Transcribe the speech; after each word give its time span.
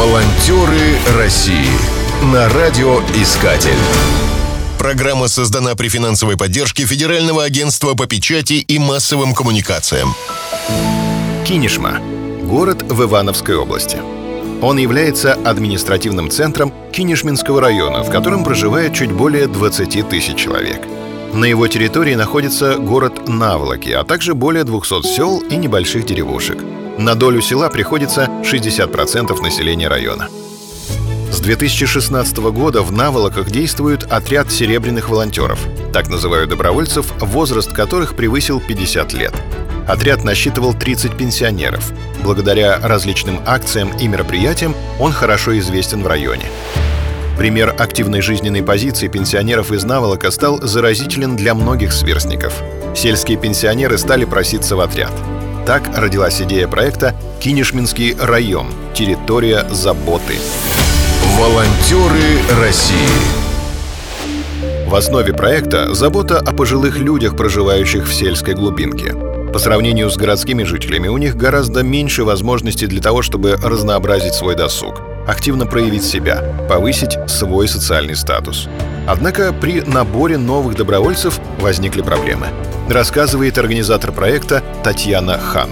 Волонтеры 0.00 0.96
России 1.18 1.68
на 2.32 2.48
радиоискатель. 2.48 3.76
Программа 4.78 5.28
создана 5.28 5.74
при 5.74 5.88
финансовой 5.90 6.38
поддержке 6.38 6.86
Федерального 6.86 7.44
агентства 7.44 7.92
по 7.92 8.06
печати 8.06 8.54
и 8.54 8.78
массовым 8.78 9.34
коммуникациям. 9.34 10.14
Кинешма– 11.46 12.00
город 12.44 12.82
в 12.88 13.02
Ивановской 13.02 13.56
области. 13.56 13.98
Он 14.62 14.78
является 14.78 15.34
административным 15.34 16.30
центром 16.30 16.72
Кинешминского 16.92 17.60
района, 17.60 18.02
в 18.02 18.10
котором 18.10 18.42
проживает 18.42 18.94
чуть 18.94 19.12
более 19.12 19.48
20 19.48 20.08
тысяч 20.08 20.34
человек. 20.36 20.80
На 21.34 21.44
его 21.44 21.68
территории 21.68 22.14
находится 22.14 22.76
город 22.76 23.28
Наволоки, 23.28 23.90
а 23.90 24.04
также 24.04 24.32
более 24.32 24.64
200 24.64 25.02
сел 25.14 25.40
и 25.40 25.56
небольших 25.56 26.06
деревушек. 26.06 26.56
На 26.98 27.14
долю 27.14 27.40
села 27.40 27.68
приходится 27.68 28.26
60% 28.42 29.40
населения 29.40 29.88
района. 29.88 30.28
С 31.30 31.40
2016 31.40 32.36
года 32.38 32.82
в 32.82 32.92
Наволоках 32.92 33.50
действует 33.50 34.04
отряд 34.12 34.50
серебряных 34.50 35.08
волонтеров. 35.08 35.60
Так 35.92 36.08
называют 36.08 36.50
добровольцев, 36.50 37.12
возраст 37.20 37.72
которых 37.72 38.16
превысил 38.16 38.60
50 38.60 39.12
лет. 39.14 39.32
Отряд 39.86 40.24
насчитывал 40.24 40.74
30 40.74 41.16
пенсионеров. 41.16 41.92
Благодаря 42.22 42.78
различным 42.82 43.40
акциям 43.46 43.90
и 43.96 44.06
мероприятиям 44.06 44.74
он 44.98 45.12
хорошо 45.12 45.58
известен 45.58 46.02
в 46.02 46.06
районе. 46.06 46.44
Пример 47.38 47.74
активной 47.78 48.20
жизненной 48.20 48.62
позиции 48.62 49.08
пенсионеров 49.08 49.72
из 49.72 49.84
Наволока 49.84 50.30
стал 50.30 50.60
заразителен 50.60 51.36
для 51.36 51.54
многих 51.54 51.92
сверстников. 51.92 52.52
Сельские 52.94 53.38
пенсионеры 53.38 53.96
стали 53.96 54.26
проситься 54.26 54.76
в 54.76 54.80
отряд. 54.80 55.12
Так 55.66 55.82
родилась 55.96 56.40
идея 56.40 56.66
проекта 56.66 57.14
«Кинешминский 57.38 58.16
район. 58.18 58.68
Территория 58.94 59.64
заботы». 59.70 60.34
Волонтеры 61.38 62.60
России. 62.60 62.96
В 64.88 64.94
основе 64.94 65.32
проекта 65.32 65.94
забота 65.94 66.38
о 66.38 66.52
пожилых 66.52 66.98
людях, 66.98 67.36
проживающих 67.36 68.08
в 68.08 68.12
сельской 68.12 68.54
глубинке. 68.54 69.14
По 69.52 69.58
сравнению 69.58 70.10
с 70.10 70.16
городскими 70.16 70.64
жителями, 70.64 71.08
у 71.08 71.16
них 71.16 71.36
гораздо 71.36 71.82
меньше 71.82 72.24
возможностей 72.24 72.86
для 72.86 73.00
того, 73.00 73.22
чтобы 73.22 73.56
разнообразить 73.56 74.34
свой 74.34 74.56
досуг, 74.56 75.00
активно 75.28 75.66
проявить 75.66 76.04
себя, 76.04 76.42
повысить 76.68 77.16
свой 77.28 77.68
социальный 77.68 78.16
статус. 78.16 78.68
Однако 79.06 79.52
при 79.52 79.82
наборе 79.82 80.38
новых 80.38 80.76
добровольцев 80.76 81.40
возникли 81.60 82.02
проблемы. 82.02 82.48
Рассказывает 82.90 83.56
организатор 83.56 84.12
проекта 84.12 84.62
Татьяна 84.82 85.38
Хан 85.38 85.70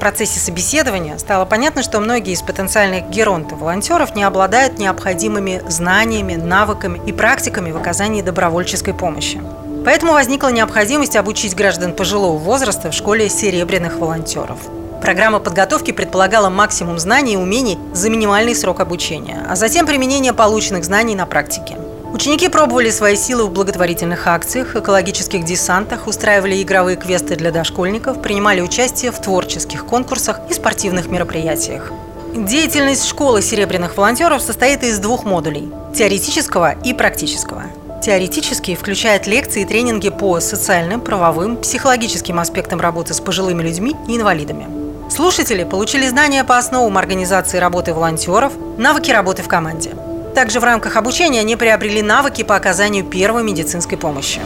процессе 0.00 0.40
собеседования 0.40 1.16
стало 1.18 1.44
понятно, 1.44 1.84
что 1.84 2.00
многие 2.00 2.32
из 2.32 2.42
потенциальных 2.42 3.10
геронтов-волонтеров 3.10 4.16
не 4.16 4.24
обладают 4.24 4.78
необходимыми 4.78 5.62
знаниями, 5.68 6.34
навыками 6.34 7.00
и 7.06 7.12
практиками 7.12 7.70
в 7.70 7.76
оказании 7.76 8.22
добровольческой 8.22 8.94
помощи. 8.94 9.40
Поэтому 9.84 10.12
возникла 10.12 10.48
необходимость 10.48 11.16
обучить 11.16 11.54
граждан 11.54 11.92
пожилого 11.92 12.36
возраста 12.38 12.90
в 12.90 12.94
школе 12.94 13.28
серебряных 13.28 13.98
волонтеров. 13.98 14.58
Программа 15.00 15.38
подготовки 15.38 15.92
предполагала 15.92 16.48
максимум 16.50 16.98
знаний 16.98 17.34
и 17.34 17.36
умений 17.36 17.78
за 17.94 18.10
минимальный 18.10 18.54
срок 18.54 18.80
обучения, 18.80 19.46
а 19.48 19.54
затем 19.54 19.86
применение 19.86 20.32
полученных 20.32 20.84
знаний 20.84 21.14
на 21.14 21.26
практике– 21.26 21.76
Ученики 22.12 22.48
пробовали 22.48 22.90
свои 22.90 23.14
силы 23.14 23.44
в 23.44 23.52
благотворительных 23.52 24.26
акциях, 24.26 24.74
экологических 24.74 25.44
десантах, 25.44 26.08
устраивали 26.08 26.60
игровые 26.60 26.96
квесты 26.96 27.36
для 27.36 27.52
дошкольников, 27.52 28.20
принимали 28.20 28.60
участие 28.60 29.12
в 29.12 29.20
творческих 29.20 29.86
конкурсах 29.86 30.40
и 30.50 30.52
спортивных 30.52 31.06
мероприятиях. 31.06 31.92
Деятельность 32.34 33.06
школы 33.06 33.42
серебряных 33.42 33.96
волонтеров 33.96 34.42
состоит 34.42 34.82
из 34.82 34.98
двух 34.98 35.24
модулей– 35.24 35.70
теоретического 35.94 36.72
и 36.84 36.92
практического. 36.94 37.64
Теоретический 38.02 38.74
включает 38.74 39.28
лекции 39.28 39.62
и 39.62 39.66
тренинги 39.66 40.08
по 40.10 40.40
социальным, 40.40 41.00
правовым, 41.00 41.58
психологическим 41.58 42.40
аспектам 42.40 42.80
работы 42.80 43.14
с 43.14 43.20
пожилыми 43.20 43.62
людьми 43.62 43.94
и 44.08 44.16
инвалидами. 44.16 44.66
Слушатели 45.10 45.62
получили 45.62 46.08
знания 46.08 46.42
по 46.42 46.58
основам 46.58 46.98
организации 46.98 47.58
работы 47.58 47.94
волонтеров, 47.94 48.52
навыки 48.78 49.12
работы 49.12 49.42
в 49.42 49.48
команде– 49.48 49.92
также 50.34 50.60
в 50.60 50.64
рамках 50.64 50.96
обучения 50.96 51.40
они 51.40 51.56
приобрели 51.56 52.02
навыки 52.02 52.42
по 52.42 52.56
оказанию 52.56 53.04
первой 53.04 53.42
медицинской 53.42 53.98
помощи. 53.98 54.40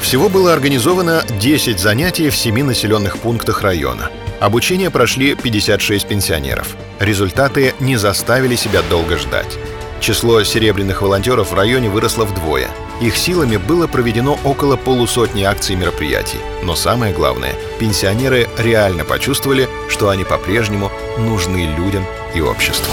Всего 0.00 0.28
было 0.28 0.52
организовано 0.52 1.24
10 1.40 1.80
занятий 1.80 2.28
в 2.28 2.36
7 2.36 2.62
населенных 2.62 3.18
пунктах 3.18 3.62
района. 3.62 4.10
Обучение 4.38 4.90
прошли 4.90 5.34
56 5.34 6.06
пенсионеров. 6.06 6.76
Результаты 7.00 7.74
не 7.80 7.96
заставили 7.96 8.56
себя 8.56 8.82
долго 8.90 9.16
ждать. 9.16 9.58
Число 10.00 10.44
серебряных 10.44 11.00
волонтеров 11.00 11.50
в 11.50 11.54
районе 11.54 11.88
выросло 11.88 12.26
вдвое. 12.26 12.68
Их 13.00 13.16
силами 13.16 13.56
было 13.56 13.86
проведено 13.86 14.38
около 14.44 14.76
полусотни 14.76 15.44
акций 15.44 15.74
и 15.74 15.78
мероприятий. 15.78 16.38
Но 16.62 16.76
самое 16.76 17.14
главное, 17.14 17.54
пенсионеры 17.80 18.46
реально 18.58 19.04
почувствовали, 19.04 19.66
что 19.88 20.10
они 20.10 20.24
по-прежнему 20.24 20.92
нужны 21.16 21.74
людям 21.78 22.04
и 22.34 22.42
обществу. 22.42 22.92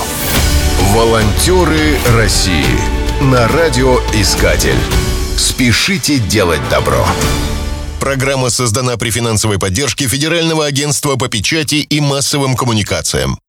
Волонтеры 0.93 1.97
России 2.17 2.65
на 3.21 3.47
радиоискатель. 3.47 4.77
Спешите 5.37 6.19
делать 6.19 6.59
добро. 6.69 7.05
Программа 8.01 8.49
создана 8.49 8.97
при 8.97 9.09
финансовой 9.09 9.57
поддержке 9.57 10.09
Федерального 10.09 10.65
агентства 10.65 11.15
по 11.15 11.29
печати 11.29 11.75
и 11.75 12.01
массовым 12.01 12.57
коммуникациям. 12.57 13.39